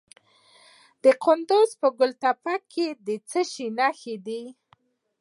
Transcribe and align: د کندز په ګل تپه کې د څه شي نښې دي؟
د 1.03 1.05
کندز 1.23 1.69
په 1.81 1.87
ګل 1.97 2.11
تپه 2.21 2.55
کې 2.71 2.87
د 3.05 3.09
څه 3.29 3.41
شي 3.51 3.67
نښې 3.77 4.15
دي؟ 4.25 4.43